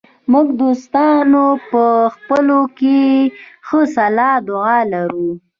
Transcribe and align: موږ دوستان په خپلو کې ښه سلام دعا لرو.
موږ 0.31 0.47
دوستان 0.61 1.31
په 1.69 1.83
خپلو 2.15 2.59
کې 2.79 2.99
ښه 3.67 3.81
سلام 3.95 4.37
دعا 4.47 4.77
لرو. 4.93 5.29